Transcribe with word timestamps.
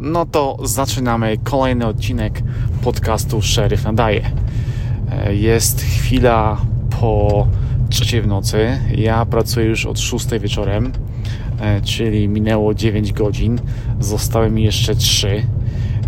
no 0.00 0.26
to 0.26 0.58
zaczynamy 0.64 1.38
kolejny 1.44 1.86
odcinek 1.86 2.42
podcastu 2.82 3.42
Sheriff 3.42 3.84
Nadaje. 3.84 4.30
E, 5.10 5.34
jest 5.34 5.82
chwila 5.82 6.60
po 7.00 7.46
trzeciej 7.90 8.22
w 8.22 8.26
nocy. 8.26 8.78
Ja 8.94 9.26
pracuję 9.26 9.66
już 9.66 9.86
od 9.86 9.98
6 9.98 10.26
wieczorem, 10.40 10.92
e, 11.60 11.80
czyli 11.80 12.28
minęło 12.28 12.74
9 12.74 13.12
godzin. 13.12 13.60
Zostały 14.00 14.50
mi 14.50 14.62
jeszcze 14.62 14.94
3. 14.94 15.42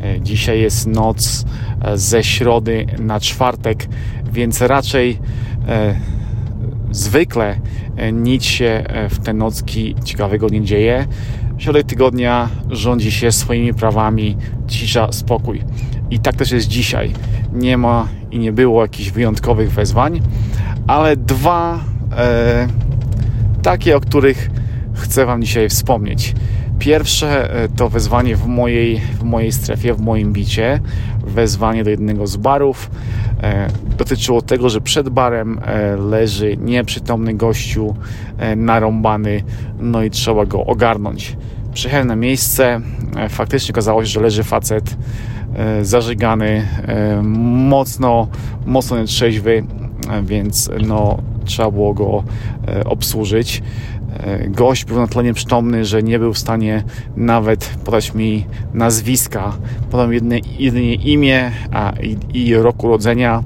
E, 0.02 0.20
dzisiaj 0.20 0.60
jest 0.60 0.86
noc 0.86 1.44
ze 1.94 2.24
środy 2.24 2.86
na 2.98 3.20
czwartek, 3.20 3.88
więc 4.32 4.60
raczej 4.60 5.18
zwykle 6.92 7.56
nic 8.12 8.44
się 8.44 8.84
w 9.10 9.18
te 9.18 9.32
nocki 9.32 9.94
ciekawego 10.04 10.48
nie 10.48 10.62
dzieje. 10.62 11.06
Środek 11.58 11.86
tygodnia 11.86 12.48
rządzi 12.70 13.12
się 13.12 13.32
swoimi 13.32 13.74
prawami, 13.74 14.36
cisza, 14.68 15.12
spokój. 15.12 15.62
I 16.10 16.18
tak 16.18 16.36
też 16.36 16.50
jest 16.50 16.68
dzisiaj. 16.68 17.12
Nie 17.52 17.76
ma 17.76 18.08
i 18.30 18.38
nie 18.38 18.52
było 18.52 18.82
jakichś 18.82 19.10
wyjątkowych 19.10 19.72
wezwań, 19.72 20.20
ale 20.86 21.16
dwa 21.16 21.80
e, 22.16 22.68
takie, 23.62 23.96
o 23.96 24.00
których 24.00 24.50
chcę 24.94 25.26
Wam 25.26 25.42
dzisiaj 25.42 25.68
wspomnieć. 25.68 26.34
Pierwsze 26.82 27.54
e, 27.54 27.68
to 27.68 27.88
wezwanie 27.88 28.36
w 28.36 28.46
mojej, 28.46 29.00
w 29.00 29.22
mojej 29.22 29.52
strefie, 29.52 29.94
w 29.94 30.00
moim 30.00 30.32
bicie. 30.32 30.80
Wezwanie 31.26 31.84
do 31.84 31.90
jednego 31.90 32.26
z 32.26 32.36
barów. 32.36 32.90
E, 33.42 33.68
dotyczyło 33.98 34.42
tego, 34.42 34.68
że 34.68 34.80
przed 34.80 35.08
barem 35.08 35.60
e, 35.64 35.96
leży 35.96 36.56
nieprzytomny 36.56 37.34
gościu, 37.34 37.94
narąbany, 38.56 39.42
no 39.80 40.02
i 40.02 40.10
trzeba 40.10 40.46
go 40.46 40.64
ogarnąć. 40.64 41.36
Przyjechałem 41.72 42.06
na 42.06 42.16
miejsce, 42.16 42.80
faktycznie 43.28 43.72
okazało 43.72 44.04
się, 44.04 44.10
że 44.10 44.20
leży 44.20 44.44
facet 44.44 44.96
zażygany, 45.82 46.68
mocno, 47.68 48.28
mocno 48.66 49.00
nietrzeźwy, 49.00 49.64
więc 50.22 50.70
no, 50.86 51.18
trzeba 51.44 51.70
było 51.70 51.94
go 51.94 52.24
obsłużyć. 52.84 53.62
E, 54.12 54.48
gość 54.48 54.84
był 54.84 54.96
na 54.96 55.06
tyle 55.06 55.24
nieprzytomny, 55.24 55.84
że 55.84 56.02
nie 56.02 56.18
był 56.18 56.32
w 56.32 56.38
stanie 56.38 56.84
nawet 57.16 57.78
podać 57.84 58.14
mi 58.14 58.46
nazwiska. 58.74 59.52
Podał 59.90 60.12
jedynie, 60.12 60.40
jedynie 60.58 60.94
imię 60.94 61.50
a, 61.72 61.92
i, 62.02 62.16
i 62.34 62.54
rok 62.54 62.84
urodzenia. 62.84 63.42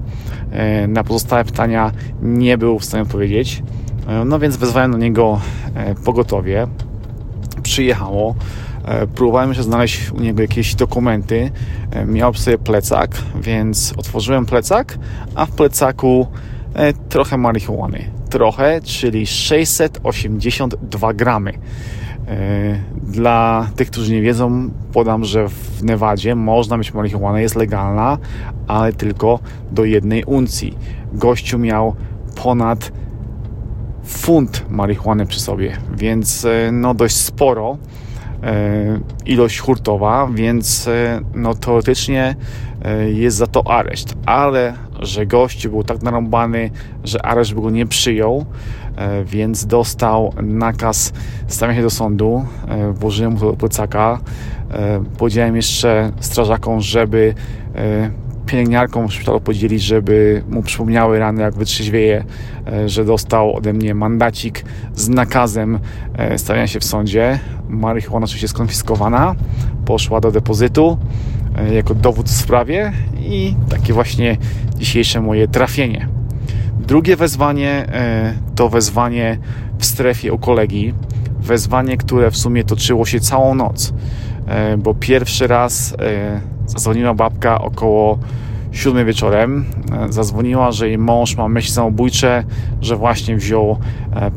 E, 0.50 0.86
na 0.86 1.04
pozostałe 1.04 1.44
pytania 1.44 1.92
nie 2.22 2.58
był 2.58 2.78
w 2.78 2.84
stanie 2.84 3.02
odpowiedzieć. 3.02 3.62
E, 4.08 4.24
no 4.24 4.38
więc 4.38 4.56
wezwałem 4.56 4.92
do 4.92 4.98
niego 4.98 5.40
pogotowie. 6.04 6.66
Przyjechało. 7.62 8.34
Próbowałem 9.14 9.54
się 9.54 9.62
znaleźć 9.62 10.10
u 10.10 10.20
niego 10.20 10.42
jakieś 10.42 10.74
dokumenty. 10.74 11.50
Miał 12.06 12.32
w 12.32 12.38
sobie 12.38 12.58
plecak, 12.58 13.16
więc 13.40 13.94
otworzyłem 13.96 14.46
plecak, 14.46 14.98
a 15.34 15.46
w 15.46 15.50
plecaku 15.50 16.26
trochę 17.08 17.36
marihuany 17.36 18.15
trochę, 18.30 18.80
czyli 18.80 19.26
682 19.26 21.14
gramy. 21.14 21.52
E, 22.26 22.78
dla 23.02 23.68
tych, 23.76 23.90
którzy 23.90 24.12
nie 24.12 24.22
wiedzą, 24.22 24.70
podam, 24.92 25.24
że 25.24 25.48
w 25.48 25.82
Nevadzie 25.84 26.34
można 26.34 26.76
mieć 26.76 26.94
marihuanę, 26.94 27.42
jest 27.42 27.56
legalna, 27.56 28.18
ale 28.66 28.92
tylko 28.92 29.38
do 29.72 29.84
jednej 29.84 30.24
uncji. 30.24 30.78
Gościu 31.12 31.58
miał 31.58 31.94
ponad 32.42 32.92
funt 34.04 34.64
marihuany 34.70 35.26
przy 35.26 35.40
sobie, 35.40 35.76
więc 35.96 36.44
e, 36.44 36.72
no 36.72 36.94
dość 36.94 37.16
sporo 37.16 37.78
e, 38.42 39.00
ilość 39.26 39.58
hurtowa, 39.58 40.28
więc 40.34 40.88
no 41.34 41.54
teoretycznie 41.54 42.36
jest 43.12 43.36
za 43.36 43.46
to 43.46 43.70
areszt, 43.70 44.14
ale 44.26 44.74
że 45.00 45.26
gość 45.26 45.68
był 45.68 45.84
tak 45.84 46.02
narąbany, 46.02 46.70
że 47.04 47.26
areszt 47.26 47.54
go 47.54 47.70
nie 47.70 47.86
przyjął, 47.86 48.46
e, 48.96 49.24
więc 49.24 49.66
dostał 49.66 50.32
nakaz 50.42 51.12
stawiania 51.46 51.76
się 51.76 51.82
do 51.82 51.90
sądu. 51.90 52.44
E, 52.68 52.92
włożyłem 52.92 53.32
mu 53.32 53.38
do 53.38 53.52
plecaka. 53.52 54.20
E, 54.70 55.04
powiedziałem 55.18 55.56
jeszcze 55.56 56.12
strażakom, 56.20 56.80
żeby 56.80 57.34
pielęgniarkom 58.46 59.08
w 59.08 59.14
szpitalu 59.14 59.40
podzielić, 59.40 59.82
żeby 59.82 60.42
mu 60.48 60.62
przypomniały 60.62 61.18
rany, 61.18 61.42
jak 61.42 61.54
wytrzeźwieje, 61.54 62.24
że 62.86 63.04
dostał 63.04 63.56
ode 63.56 63.72
mnie 63.72 63.94
mandacik 63.94 64.64
z 64.94 65.08
nakazem 65.08 65.78
stawiania 66.36 66.66
się 66.66 66.80
w 66.80 66.84
sądzie. 66.84 67.38
Marihuana 67.68 68.24
oczywiście 68.24 68.48
skonfiskowana, 68.48 69.34
poszła 69.84 70.20
do 70.20 70.32
depozytu 70.32 70.98
jako 71.72 71.94
dowód 71.94 72.28
w 72.28 72.36
sprawie 72.36 72.92
i 73.20 73.54
takie 73.68 73.92
właśnie 73.92 74.36
dzisiejsze 74.78 75.20
moje 75.20 75.48
trafienie. 75.48 76.08
Drugie 76.80 77.16
wezwanie 77.16 77.70
e, 77.70 78.34
to 78.54 78.68
wezwanie 78.68 79.38
w 79.78 79.86
strefie 79.86 80.32
u 80.32 80.38
kolegi. 80.38 80.94
Wezwanie, 81.40 81.96
które 81.96 82.30
w 82.30 82.36
sumie 82.36 82.64
toczyło 82.64 83.06
się 83.06 83.20
całą 83.20 83.54
noc, 83.54 83.92
e, 84.46 84.76
bo 84.76 84.94
pierwszy 84.94 85.46
raz 85.46 85.94
e, 85.98 86.40
zadzwoniła 86.66 87.14
babka 87.14 87.60
około 87.60 88.18
7 88.72 89.06
wieczorem. 89.06 89.64
Zadzwoniła, 90.10 90.72
że 90.72 90.88
jej 90.88 90.98
mąż 90.98 91.36
ma 91.36 91.48
myśli 91.48 91.72
samobójcze, 91.72 92.44
że 92.80 92.96
właśnie 92.96 93.36
wziął 93.36 93.78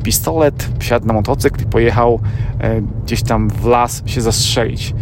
pistolet, 0.03 0.69
wsiadł 0.79 1.07
na 1.07 1.13
motocykl 1.13 1.63
i 1.63 1.65
pojechał 1.65 2.19
gdzieś 3.05 3.23
tam 3.23 3.49
w 3.49 3.65
las 3.65 4.03
się 4.05 4.21
zastrzelić. 4.21 4.93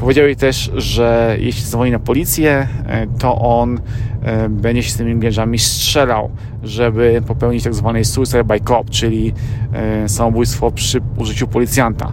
Powiedział 0.00 0.26
jej 0.26 0.36
też, 0.36 0.70
że 0.76 1.36
jeśli 1.40 1.62
zadzwoni 1.62 1.90
na 1.90 1.98
policję, 1.98 2.68
e, 2.86 3.06
to 3.06 3.38
on 3.38 3.80
e, 4.22 4.48
będzie 4.48 4.82
się 4.82 4.90
z 4.90 4.96
tymi 4.96 5.20
gężami 5.20 5.58
strzelał, 5.58 6.30
żeby 6.62 7.22
popełnić 7.26 7.64
tak 7.64 7.74
zwany 7.74 8.04
suicide 8.04 8.44
by 8.44 8.60
cop, 8.60 8.90
czyli 8.90 9.32
e, 9.72 10.08
samobójstwo 10.08 10.70
przy 10.70 11.00
użyciu 11.16 11.48
policjanta. 11.48 12.12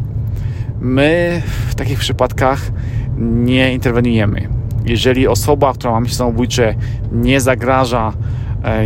My 0.82 1.42
w 1.70 1.76
takich 1.76 2.00
przypadkach 2.00 2.72
nie 3.18 3.74
interweniujemy. 3.74 4.48
Jeżeli 4.86 5.28
osoba, 5.28 5.74
która 5.74 5.92
ma 5.92 6.00
myśli 6.00 6.16
samobójcze, 6.16 6.76
nie 7.12 7.42
zagraża 7.42 8.14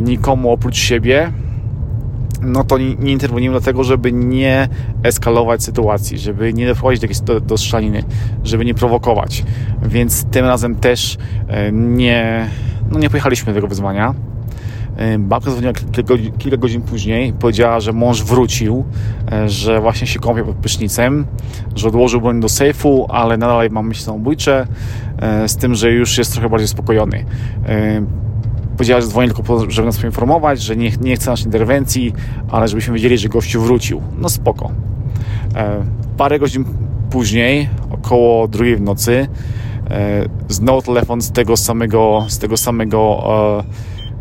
nikomu 0.01 0.51
oprócz 0.51 0.78
siebie, 0.78 1.31
no 2.41 2.63
to 2.63 2.78
nie, 2.78 2.96
nie 2.96 3.12
interweniujemy 3.12 3.59
dlatego, 3.59 3.84
żeby 3.84 4.12
nie 4.12 4.68
eskalować 5.03 5.63
sytuacji, 5.63 6.19
żeby 6.19 6.53
nie 6.53 6.68
doprowadzić 6.68 7.02
do, 7.02 7.06
jakiejś, 7.06 7.22
do, 7.22 7.40
do 7.40 7.57
strzelaniny, 7.57 8.03
żeby 8.44 8.66
nie 8.66 8.74
prowokować. 8.74 9.44
Więc 9.84 10.25
tym 10.25 10.46
razem 10.46 10.75
też 10.75 11.18
e, 11.47 11.72
nie, 11.72 12.50
no 12.91 13.00
nie 13.00 13.09
pojechaliśmy 13.09 13.53
do 13.53 13.57
tego 13.57 13.68
wyzwania. 13.68 14.13
E, 14.97 15.19
babka 15.19 15.52
dzwoniła 15.52 15.74
kilka 16.38 16.57
godzin, 16.57 16.81
później, 16.81 17.34
powiedziała, 17.34 17.79
że 17.79 17.94
mąż 17.94 18.24
wrócił, 18.24 18.85
e, 19.31 19.50
że 19.50 19.81
właśnie 19.81 20.08
się 20.08 20.19
kąpie 20.19 20.44
pod 20.44 20.56
prysznicem, 20.56 21.25
że 21.75 21.88
odłożył 21.88 22.22
broń 22.22 22.41
do 22.41 22.50
sejfu, 22.50 23.06
ale 23.09 23.38
nadal 23.38 23.69
mam 23.72 23.88
myśli 23.88 24.03
samobójcze, 24.03 24.68
z 25.47 25.58
tym, 25.58 25.75
że 25.75 25.91
już 25.91 26.18
jest 26.18 26.34
trochę 26.34 26.50
bardziej 26.50 26.68
spokojony 26.68 27.25
powiedziała, 28.81 29.02
że 29.02 29.08
dzwoni 29.08 29.28
tylko 29.28 29.44
po, 29.44 29.72
żeby 29.72 29.86
nas 29.86 29.97
poinformować, 29.97 30.62
że 30.62 30.75
nie, 30.75 30.92
nie 31.02 31.16
chce 31.16 31.30
naszej 31.30 31.46
interwencji, 31.46 32.14
ale 32.50 32.68
żebyśmy 32.68 32.94
wiedzieli, 32.94 33.18
że 33.18 33.30
gościu 33.30 33.62
wrócił. 33.62 34.02
No 34.18 34.30
spoko. 34.30 34.72
E, 35.56 35.86
parę 36.18 36.40
godzin 36.40 36.66
później, 37.09 37.70
około 37.91 38.47
drugiej 38.47 38.75
w 38.75 38.81
nocy, 38.81 39.28
e, 39.90 40.25
znowu 40.50 40.81
telefon 40.81 41.22
z 41.22 41.31
tego 41.31 41.58
samego, 41.58 42.25
z 42.28 42.40
tego 42.40 42.58
samego 42.58 43.24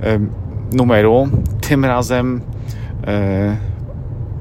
e, 0.02 0.08
e 0.08 0.20
numeru. 0.72 1.28
Tym 1.60 1.84
razem 1.84 2.40
e, 3.06 3.56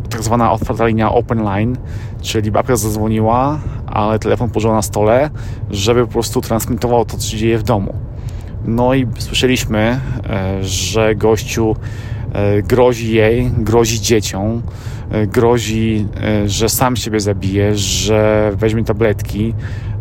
tak 0.10 0.24
zwana 0.24 0.52
otwarta 0.52 0.88
linia 0.88 1.12
open 1.12 1.44
line, 1.44 1.78
czyli 2.22 2.52
babka 2.52 2.76
zadzwoniła, 2.76 3.60
ale 3.88 4.20
telefon 4.20 4.50
położyła 4.50 4.76
na 4.76 4.82
stole, 4.82 5.30
żeby 5.72 6.06
po 6.06 6.14
prostu 6.14 6.42
transmitował 6.42 7.06
to, 7.06 7.18
co 7.18 7.30
się 7.30 7.38
dzieje 7.38 7.58
w 7.58 7.64
domu. 7.64 8.09
No 8.66 8.94
i 8.94 9.08
słyszeliśmy, 9.20 10.00
e, 10.30 10.64
że 10.64 11.16
gościu 11.16 11.76
e, 12.34 12.62
grozi 12.62 13.14
jej, 13.14 13.52
grozi 13.58 14.02
dzieciom, 14.02 14.62
e, 15.12 15.28
grozi, 15.28 16.08
że 16.46 16.70
sam 16.70 16.96
siebie 16.96 17.20
zabije, 17.20 17.78
że 17.78 18.52
weźmie 18.56 18.84
tabletki. 18.84 19.54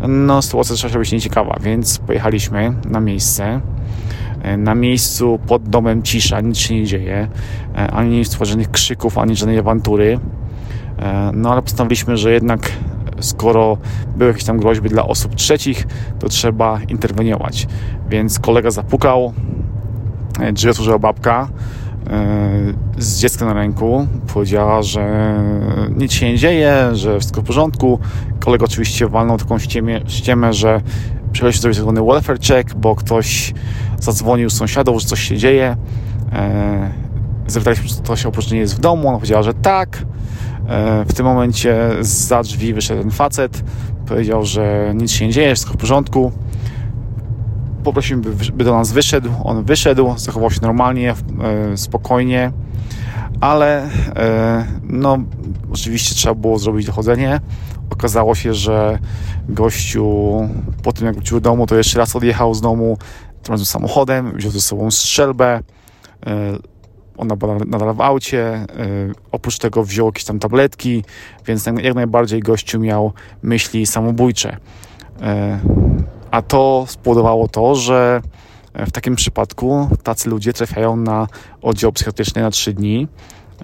No, 0.08 0.42
sytuacja 0.42 0.76
zaczęła 0.76 0.92
się 0.92 0.98
być 0.98 1.12
nieciekawa, 1.12 1.58
więc 1.60 1.98
pojechaliśmy 1.98 2.72
na 2.84 3.00
miejsce. 3.00 3.60
Na 4.58 4.74
miejscu 4.74 5.38
pod 5.46 5.68
domem 5.68 6.02
cisza, 6.02 6.40
nic 6.40 6.58
się 6.58 6.74
nie 6.74 6.84
dzieje, 6.84 7.28
ani 7.92 8.24
stworzonych 8.24 8.70
krzyków, 8.70 9.18
ani 9.18 9.36
żadnej 9.36 9.58
awantury. 9.58 10.20
No 11.32 11.52
ale 11.52 11.62
postanowiliśmy, 11.62 12.16
że 12.16 12.32
jednak 12.32 12.72
skoro 13.20 13.78
były 14.16 14.30
jakieś 14.30 14.44
tam 14.44 14.58
groźby 14.58 14.88
dla 14.88 15.06
osób 15.06 15.34
trzecich, 15.34 15.86
to 16.18 16.28
trzeba 16.28 16.80
interweniować. 16.88 17.66
Więc 18.08 18.38
kolega 18.38 18.70
zapukał, 18.70 19.32
drzwi 20.52 20.70
otworzyła 20.70 20.98
babka, 20.98 21.48
z 22.98 23.20
dzieckiem 23.20 23.48
na 23.48 23.54
ręku. 23.54 24.06
Powiedziała, 24.34 24.82
że 24.82 25.34
nic 25.96 26.12
się 26.12 26.26
nie 26.26 26.38
dzieje, 26.38 26.88
że 26.92 27.18
wszystko 27.18 27.40
w 27.40 27.44
porządku. 27.44 27.98
Kolega 28.40 28.64
oczywiście 28.64 29.08
walnął 29.08 29.38
taką 29.38 29.58
ściemę, 29.58 30.00
ściemę 30.06 30.52
że 30.52 30.80
przyjechał 31.32 31.52
się 31.52 31.60
zrobić 31.60 31.78
zwany 31.78 32.02
welfare 32.02 32.38
check, 32.40 32.74
bo 32.74 32.96
ktoś 32.96 33.54
zadzwonił 34.00 34.50
sąsiadom, 34.50 35.00
że 35.00 35.06
coś 35.06 35.20
się 35.20 35.36
dzieje. 35.36 35.76
Zapytaliśmy, 37.46 37.88
czy 37.88 37.96
ktoś 37.96 38.26
oprócz 38.26 38.50
niej 38.50 38.60
jest 38.60 38.76
w 38.76 38.80
domu. 38.80 39.08
Ona 39.08 39.16
powiedziała, 39.16 39.42
że 39.42 39.54
tak. 39.54 40.02
W 41.08 41.14
tym 41.14 41.26
momencie 41.26 41.90
za 42.00 42.42
drzwi 42.42 42.74
wyszedł 42.74 43.02
ten 43.02 43.10
facet. 43.10 43.64
Powiedział, 44.06 44.44
że 44.44 44.92
nic 44.94 45.10
się 45.10 45.26
nie 45.26 45.32
dzieje, 45.32 45.54
wszystko 45.54 45.74
w 45.74 45.76
porządku 45.76 46.32
poprosimy, 47.84 48.22
by, 48.52 48.64
do 48.64 48.74
nas 48.74 48.92
wyszedł. 48.92 49.30
On 49.44 49.64
wyszedł, 49.64 50.14
zachował 50.16 50.50
się 50.50 50.58
normalnie, 50.62 51.14
e, 51.72 51.76
spokojnie, 51.76 52.52
ale 53.40 53.90
e, 54.16 54.66
no, 54.82 55.18
oczywiście 55.72 56.14
trzeba 56.14 56.34
było 56.34 56.58
zrobić 56.58 56.86
dochodzenie. 56.86 57.40
Okazało 57.90 58.34
się, 58.34 58.54
że 58.54 58.98
gościu 59.48 60.06
po 60.82 60.92
tym 60.92 61.06
jak 61.06 61.14
wrócił 61.14 61.40
do 61.40 61.50
domu, 61.50 61.66
to 61.66 61.76
jeszcze 61.76 61.98
raz 61.98 62.16
odjechał 62.16 62.54
z 62.54 62.60
domu 62.60 62.98
tym 63.42 63.64
samochodem, 63.64 64.32
wziął 64.36 64.52
ze 64.52 64.60
sobą 64.60 64.90
strzelbę. 64.90 65.60
E, 67.18 67.20
ona 67.20 67.36
była 67.36 67.56
nadal 67.66 67.94
w 67.94 68.00
aucie. 68.00 68.66
Oprócz 69.32 69.58
tego 69.58 69.84
wziął 69.84 70.06
jakieś 70.06 70.24
tam 70.24 70.38
tabletki, 70.38 71.04
więc 71.46 71.66
jak 71.66 71.94
najbardziej 71.94 72.40
gościu 72.40 72.80
miał 72.80 73.12
myśli 73.42 73.86
samobójcze. 73.86 74.56
A 76.30 76.42
to 76.42 76.84
spowodowało 76.88 77.48
to, 77.48 77.74
że 77.74 78.22
w 78.74 78.92
takim 78.92 79.16
przypadku 79.16 79.88
tacy 80.02 80.30
ludzie 80.30 80.52
trafiają 80.52 80.96
na 80.96 81.26
oddział 81.62 81.92
psychiatryczny 81.92 82.42
na 82.42 82.50
3 82.50 82.72
dni. 82.72 83.08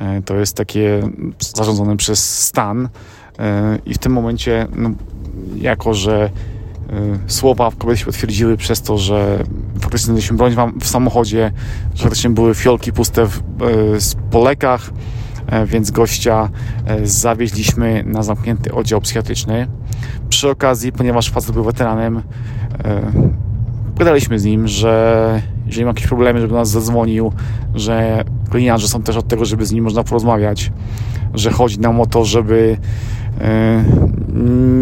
E, 0.00 0.22
to 0.22 0.36
jest 0.36 0.56
takie 0.56 1.02
zarządzone 1.38 1.96
przez 1.96 2.44
stan. 2.44 2.88
E, 3.38 3.78
I 3.86 3.94
w 3.94 3.98
tym 3.98 4.12
momencie, 4.12 4.66
no, 4.76 4.90
jako 5.56 5.94
że 5.94 6.24
e, 6.24 6.30
słowa 7.26 7.70
kobiety 7.78 7.98
się 7.98 8.06
potwierdziły 8.06 8.56
przez 8.56 8.82
to, 8.82 8.98
że 8.98 9.44
znaleźliśmy 10.02 10.36
broń 10.36 10.56
w 10.80 10.88
samochodzie, 10.88 11.52
że 11.94 12.02
faktycznie 12.02 12.30
były 12.30 12.54
fiolki 12.54 12.92
puste 12.92 13.26
w, 13.26 13.42
po 14.30 14.44
lekach, 14.44 14.90
więc 15.66 15.90
gościa 15.90 16.48
zawieźliśmy 17.04 18.04
na 18.06 18.22
zamknięty 18.22 18.74
oddział 18.74 19.00
psychiatryczny. 19.00 19.68
Przy 20.28 20.50
okazji, 20.50 20.92
ponieważ 20.92 21.30
facet 21.30 21.50
był 21.50 21.64
weteranem, 21.64 22.22
pogadaliśmy 23.94 24.38
z 24.38 24.44
nim, 24.44 24.68
że 24.68 25.42
jeżeli 25.66 25.84
ma 25.84 25.90
jakieś 25.90 26.06
problemy, 26.06 26.40
żeby 26.40 26.54
nas 26.54 26.70
zadzwonił, 26.70 27.32
że 27.74 28.24
gliniarze 28.50 28.88
są 28.88 29.02
też 29.02 29.16
od 29.16 29.28
tego, 29.28 29.44
żeby 29.44 29.66
z 29.66 29.72
nim 29.72 29.84
można 29.84 30.04
porozmawiać, 30.04 30.72
że 31.34 31.50
chodzi 31.50 31.80
nam 31.80 32.00
o 32.00 32.06
to, 32.06 32.24
żeby 32.24 32.76
e, 32.76 33.23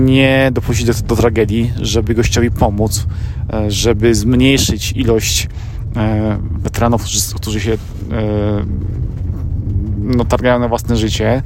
nie 0.05 0.51
dopuścić 0.53 0.87
do, 0.87 0.93
do 0.93 1.17
tragedii, 1.17 1.73
żeby 1.81 2.15
gościowi 2.15 2.51
pomóc, 2.51 3.07
e, 3.53 3.71
żeby 3.71 4.15
zmniejszyć 4.15 4.93
ilość 4.93 5.49
e, 5.97 6.39
weteranów, 6.59 7.05
którzy 7.35 7.61
się 7.61 7.79
no, 9.99 10.25
targają 10.25 10.59
na 10.59 10.69
własne 10.69 10.97
życie. 10.97 11.43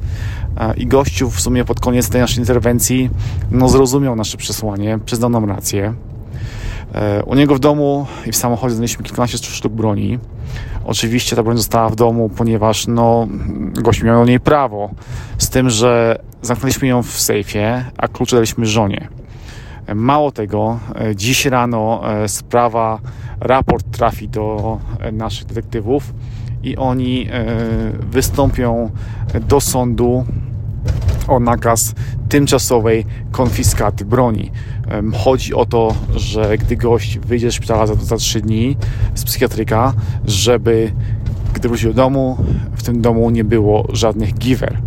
I 0.76 0.86
gościu 0.86 1.30
w 1.30 1.40
sumie 1.40 1.64
pod 1.64 1.80
koniec 1.80 2.08
tej 2.08 2.20
naszej 2.20 2.38
interwencji 2.38 3.10
no, 3.50 3.68
zrozumiał 3.68 4.16
nasze 4.16 4.36
przesłanie, 4.36 4.98
przyznał 5.04 5.30
nam 5.30 5.44
rację. 5.44 5.94
E, 6.94 7.22
u 7.22 7.34
niego 7.34 7.54
w 7.54 7.58
domu 7.58 8.06
i 8.26 8.32
w 8.32 8.36
samochodzie 8.36 8.74
znaleźliśmy 8.74 9.04
kilkanaście 9.04 9.38
sztuk 9.38 9.72
broni. 9.72 10.18
Oczywiście 10.84 11.36
ta 11.36 11.42
broń 11.42 11.56
została 11.56 11.88
w 11.88 11.96
domu, 11.96 12.28
ponieważ 12.36 12.86
no, 12.86 13.28
gość 13.72 14.02
miał 14.02 14.20
do 14.20 14.24
niej 14.24 14.40
prawo. 14.40 14.90
Z 15.38 15.50
tym, 15.50 15.70
że 15.70 16.18
zamknęliśmy 16.42 16.88
ją 16.88 17.02
w 17.02 17.20
sejfie, 17.20 17.84
a 17.98 18.08
klucze 18.08 18.36
daliśmy 18.36 18.66
żonie. 18.66 19.08
E, 19.86 19.94
mało 19.94 20.32
tego, 20.32 20.78
e, 20.94 21.16
dziś 21.16 21.46
rano 21.46 22.02
sprawa, 22.26 23.00
raport 23.40 23.86
trafi 23.90 24.28
do 24.28 24.78
naszych 25.12 25.46
detektywów 25.46 26.14
i 26.62 26.76
oni 26.76 27.28
wystąpią 28.10 28.90
do 29.48 29.60
sądu 29.60 30.24
o 31.28 31.40
nakaz 31.40 31.94
tymczasowej 32.28 33.06
konfiskaty 33.32 34.04
broni. 34.04 34.50
Chodzi 35.14 35.54
o 35.54 35.66
to, 35.66 35.94
że 36.16 36.58
gdy 36.58 36.76
gość 36.76 37.18
wyjdzie 37.18 37.50
z 37.50 37.54
szpitala 37.54 37.86
za, 37.86 37.94
za 37.94 38.16
3 38.16 38.40
dni 38.40 38.76
z 39.14 39.24
psychiatryka, 39.24 39.92
żeby 40.24 40.92
gdy 41.54 41.68
wrócił 41.68 41.92
do 41.92 42.02
domu, 42.02 42.36
w 42.76 42.82
tym 42.82 43.00
domu 43.00 43.30
nie 43.30 43.44
było 43.44 43.88
żadnych 43.92 44.34
giver. 44.34 44.78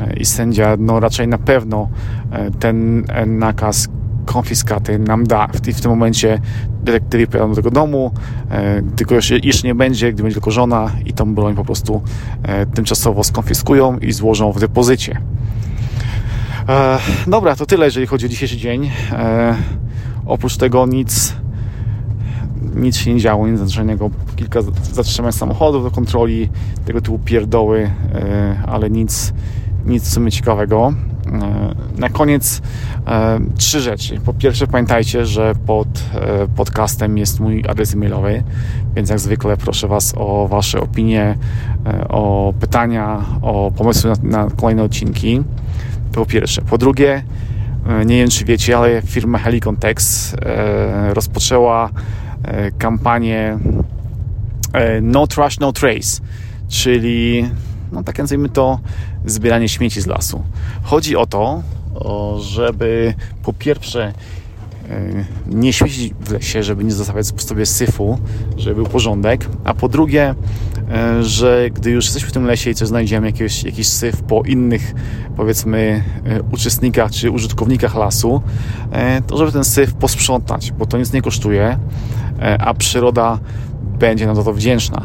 E, 0.00 0.16
I 0.16 0.24
sędzia 0.24 0.76
no, 0.78 1.00
raczej 1.00 1.28
na 1.28 1.38
pewno 1.38 1.88
e, 2.32 2.50
ten 2.50 3.04
e, 3.08 3.26
nakaz 3.26 3.88
konfiskaty 4.26 4.98
nam 4.98 5.26
da. 5.26 5.48
I 5.68 5.72
w 5.72 5.80
tym 5.80 5.90
momencie 5.90 6.40
detektywi 6.82 7.26
pojadą 7.26 7.50
do 7.50 7.56
tego 7.56 7.70
domu, 7.70 8.12
tylko 8.96 9.14
jeszcze 9.14 9.66
nie 9.66 9.74
będzie, 9.74 10.12
gdy 10.12 10.22
będzie 10.22 10.34
tylko 10.34 10.50
żona 10.50 10.90
i 11.06 11.12
tą 11.12 11.34
broń 11.34 11.54
po 11.54 11.64
prostu 11.64 12.02
tymczasowo 12.74 13.24
skonfiskują 13.24 13.98
i 13.98 14.12
złożą 14.12 14.52
w 14.52 14.60
depozycie. 14.60 15.20
E, 16.68 16.98
dobra, 17.26 17.56
to 17.56 17.66
tyle, 17.66 17.84
jeżeli 17.84 18.06
chodzi 18.06 18.26
o 18.26 18.28
dzisiejszy 18.28 18.56
dzień. 18.56 18.90
E, 19.12 19.56
oprócz 20.26 20.56
tego 20.56 20.86
nic, 20.86 21.36
nic 22.74 22.96
się 22.96 23.14
nie 23.14 23.20
działo, 23.20 23.48
nic 23.48 23.60
nadzwyczajnego. 23.60 24.10
Kilka 24.36 24.60
zatrzymań 24.92 25.32
samochodów 25.32 25.82
do 25.82 25.90
kontroli, 25.90 26.48
tego 26.84 27.00
typu 27.00 27.18
pierdoły, 27.18 27.90
e, 28.14 28.62
ale 28.66 28.90
nic, 28.90 29.32
nic 29.86 30.04
w 30.04 30.12
sumie 30.12 30.32
ciekawego. 30.32 30.94
E, 31.32 31.74
na 31.98 32.08
koniec 32.08 32.62
e, 33.06 33.40
trzy 33.56 33.80
rzeczy. 33.80 34.20
Po 34.20 34.34
pierwsze, 34.34 34.66
pamiętajcie, 34.66 35.26
że 35.26 35.54
pod 35.66 35.88
e, 36.14 36.46
podcastem 36.56 37.18
jest 37.18 37.40
mój 37.40 37.64
adres 37.68 37.94
e-mailowy, 37.94 38.42
więc 38.96 39.10
jak 39.10 39.18
zwykle 39.18 39.56
proszę 39.56 39.88
Was 39.88 40.14
o 40.16 40.48
Wasze 40.48 40.80
opinie, 40.80 41.38
o 42.08 42.54
pytania, 42.60 43.24
o 43.42 43.72
pomysły 43.76 44.10
na, 44.10 44.44
na 44.44 44.50
kolejne 44.50 44.82
odcinki. 44.82 45.42
To 46.12 46.20
po 46.20 46.26
pierwsze. 46.26 46.62
Po 46.62 46.78
drugie, 46.78 47.22
e, 47.88 48.04
nie 48.04 48.16
wiem 48.16 48.30
czy 48.30 48.44
wiecie, 48.44 48.78
ale 48.78 49.02
firma 49.02 49.38
Helicon 49.38 49.76
Tex 49.76 50.34
e, 50.34 51.14
rozpoczęła 51.14 51.90
e, 52.42 52.70
kampanię 52.70 53.58
No 55.02 55.26
Trash, 55.26 55.58
No 55.58 55.72
Trace, 55.72 56.20
czyli 56.68 57.50
no 57.92 58.02
tak 58.02 58.18
nazwijmy 58.18 58.48
to 58.48 58.80
zbieranie 59.26 59.68
śmieci 59.68 60.00
z 60.00 60.06
lasu. 60.06 60.42
Chodzi 60.82 61.16
o 61.16 61.26
to, 61.26 61.62
żeby 62.40 63.14
po 63.42 63.52
pierwsze 63.52 64.12
nie 65.46 65.72
śmiecić 65.72 66.14
w 66.20 66.30
lesie, 66.30 66.62
żeby 66.62 66.84
nie 66.84 66.92
zostawiać 66.92 67.32
po 67.32 67.40
sobie 67.40 67.66
syfu, 67.66 68.18
żeby 68.56 68.74
był 68.74 68.86
porządek, 68.86 69.46
a 69.64 69.74
po 69.74 69.88
drugie, 69.88 70.34
e, 70.90 71.22
że 71.22 71.68
gdy 71.74 71.90
już 71.90 72.04
jesteśmy 72.04 72.28
w 72.28 72.32
tym 72.32 72.44
lesie 72.44 72.70
i 72.70 72.74
coś 72.74 72.88
znajdziemy, 72.88 73.26
jakiś, 73.26 73.64
jakiś 73.64 73.88
syf 73.88 74.22
po 74.22 74.42
innych, 74.42 74.94
powiedzmy, 75.36 76.04
e, 76.24 76.42
uczestnikach 76.42 77.10
czy 77.10 77.30
użytkownikach 77.30 77.94
lasu, 77.94 78.42
e, 78.92 79.22
to 79.22 79.36
żeby 79.36 79.52
ten 79.52 79.64
syf 79.64 79.94
posprzątać, 79.94 80.72
bo 80.72 80.86
to 80.86 80.98
nic 80.98 81.12
nie 81.12 81.22
kosztuje, 81.22 81.78
a 82.58 82.74
przyroda 82.74 83.38
będzie 83.98 84.26
nam 84.26 84.36
za 84.36 84.44
to 84.44 84.52
wdzięczna. 84.52 85.02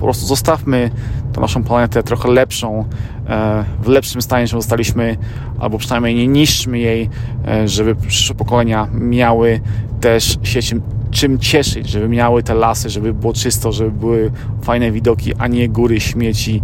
Po 0.00 0.04
prostu 0.04 0.26
zostawmy 0.26 0.90
tą 1.32 1.40
naszą 1.40 1.64
planetę 1.64 2.02
trochę 2.02 2.30
lepszą, 2.30 2.84
e, 3.28 3.64
w 3.82 3.88
lepszym 3.88 4.22
stanie, 4.22 4.46
że 4.46 4.56
zostaliśmy, 4.56 5.16
albo 5.58 5.78
przynajmniej 5.78 6.14
nie 6.14 6.26
niszczmy 6.26 6.78
jej, 6.78 7.10
e, 7.46 7.68
żeby 7.68 7.94
przyszłe 7.94 8.36
pokolenia 8.36 8.88
miały 8.92 9.60
też 10.00 10.38
się 10.42 10.62
czym, 10.62 10.82
czym 11.10 11.38
cieszyć, 11.38 11.88
żeby 11.88 12.08
miały 12.08 12.42
te 12.42 12.54
lasy, 12.54 12.90
żeby 12.90 13.14
było 13.14 13.32
czysto, 13.32 13.72
żeby 13.72 13.90
były 13.90 14.30
fajne 14.62 14.90
widoki, 14.90 15.34
a 15.38 15.46
nie 15.46 15.68
góry 15.68 16.00
śmieci 16.00 16.62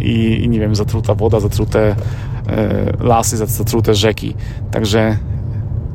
i, 0.00 0.40
i 0.44 0.48
nie 0.48 0.60
wiem, 0.60 0.74
zatruta 0.74 1.14
woda, 1.14 1.40
zatrute 1.40 1.96
e, 2.48 2.92
lasy, 3.00 3.36
zatrute 3.36 3.94
rzeki. 3.94 4.34
Także 4.70 5.18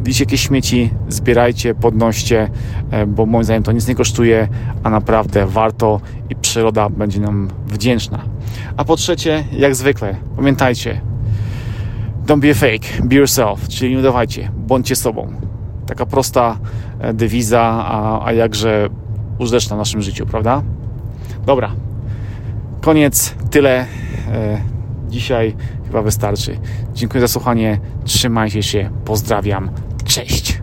Widzicie 0.04 0.24
jakieś 0.24 0.42
śmieci, 0.42 0.90
zbierajcie, 1.10 1.76
podnoście, 1.76 2.50
e, 2.92 3.06
bo 3.06 3.26
moim 3.26 3.44
zdaniem 3.44 3.64
to 3.64 3.72
nic 3.72 3.88
nie 3.88 3.96
kosztuje, 3.96 4.48
a 4.84 4.90
naprawdę 4.90 5.46
warto 5.46 6.02
i 6.30 6.36
przyroda 6.36 6.90
będzie 6.90 7.20
nam 7.20 7.50
wdzięczna. 7.68 8.20
A 8.78 8.86
po 8.86 8.96
trzecie, 8.96 9.44
jak 9.52 9.76
zwykle, 9.76 10.16
pamiętajcie, 10.36 11.02
don't 12.26 12.40
be 12.40 12.52
a 12.52 12.54
fake, 12.54 13.04
be 13.04 13.16
yourself, 13.16 13.68
czyli 13.68 13.92
nie 13.92 14.00
udawajcie, 14.00 14.52
bądźcie 14.58 14.96
sobą. 14.96 15.34
Taka 15.86 16.06
prosta 16.06 16.58
e, 17.00 17.14
dewiza, 17.14 17.62
a, 17.62 18.26
a 18.26 18.34
jakże 18.34 18.90
użyteczna 19.40 19.76
w 19.76 19.80
naszym 19.80 20.02
życiu, 20.02 20.26
prawda? 20.26 20.64
Dobra, 21.46 21.72
koniec, 22.82 23.36
tyle. 23.52 23.86
E, 24.32 24.62
dzisiaj 25.10 25.56
chyba 25.86 26.02
wystarczy. 26.02 26.60
Dziękuję 26.94 27.22
za 27.22 27.28
słuchanie, 27.28 27.80
trzymajcie 28.04 28.64
się, 28.64 28.90
pozdrawiam, 29.06 29.70
Cześć! 30.14 30.63